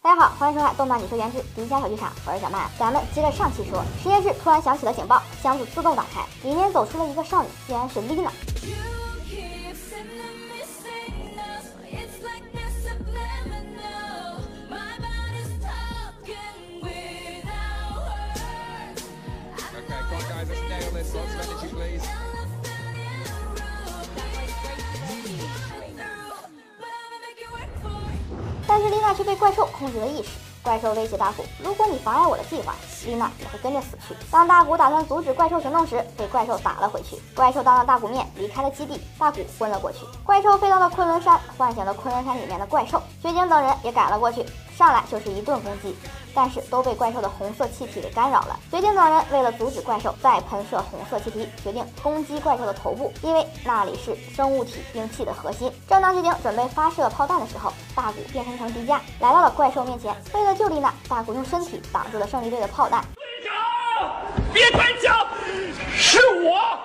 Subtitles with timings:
[0.00, 8.30] 大家好欢迎收看动漫你说原汁迪迦小剧场我是小曼咱们接着上期说实验室突然响起了警报箱子自动打开里面走出了一个少女竟然是 lina
[21.70, 22.37] Okay,
[28.88, 30.30] 丽娜却被怪兽控制了意识，
[30.62, 32.74] 怪兽威胁大古：如果你妨碍我的计划，
[33.04, 34.14] 丽娜也会跟着死去。
[34.30, 37.16] 当大古打算阻止怪兽行动时，被怪兽打了回去。
[37.34, 39.98] 怪兽当着大古面离开了基地，大古昏了过去。
[40.24, 44.44] 怪兽飞到了昆仑山，唤醒了昆仑山里面的怪兽，雪景等人也赶了过去。
[44.78, 45.92] 上来就是一顿攻击，
[46.32, 48.56] 但是都被怪兽的红色气体给干扰了。
[48.70, 55.68] 绝境等人为了阻止怪兽再喷射红色气体，决定攻击怪兽的头部，因为那里是生物体兵器的核心。
[55.88, 60.14] 正当绝境准备发射炮弹的时候，大古变身成迪迦来到了怪兽面前。
[60.32, 63.02] 为了救丽娜，大古用身体挡住了胜利队的炮弹。
[63.16, 63.52] 队长，
[64.52, 65.26] 别开枪，
[65.96, 66.77] 是我。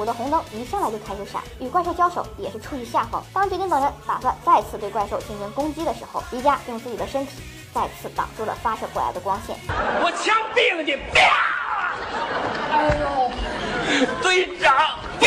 [0.00, 3.22] 但是大古的红灯一上来就开始闪，与怪兽交手也是处于下风。
[3.34, 7.42] 当绝境等人打算再次对怪兽进行攻击的时候，迪迦用自己的身体
[7.74, 9.56] 再次挡住了发射过来的光线。
[9.68, 10.96] 我枪毙了你！
[11.12, 11.20] 啪！
[12.72, 14.74] 哎呦，队长！
[15.20, 15.26] 啪！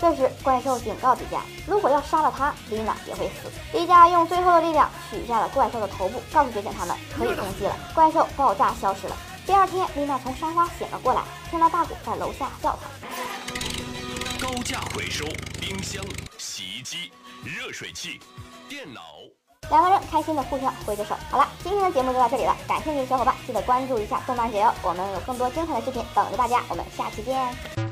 [0.00, 3.50] 这时怪兽警告迪迦，如果要杀了他，丽娜也会死。
[3.72, 7.74] 迪迦用最后的力量取下了怪兽的头部，告诉绝境他们可以攻击了。
[7.94, 9.16] 怪兽爆炸消失了。
[9.50, 12.86] 第二天，丽娜从沙发醒了过来，听到大古在楼下叫她。
[14.40, 15.24] 高价回收
[15.60, 16.00] 冰箱、
[16.38, 17.10] 洗衣机、
[17.44, 18.20] 热水器、
[18.68, 19.02] 电脑。
[19.68, 21.16] 两个人开心的互相挥着手。
[21.32, 26.62] 好了，今天的节目就到这里了，感兴趣的小伙伴记得关注一下动漫解忧，我们有更多精彩的视频等着大家。
[26.68, 27.89] 我们下期见。